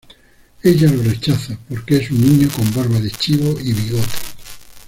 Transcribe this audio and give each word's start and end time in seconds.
Ella 0.63 0.89
lo 0.91 1.03
rechaza 1.03 1.55
porque 1.69 1.97
es 1.97 2.09
un 2.09 2.21
niño 2.21 2.49
con 2.55 2.73
barba 2.73 2.99
de 2.99 3.11
chivo 3.11 3.55
y 3.59 3.71
bigote. 3.71 4.17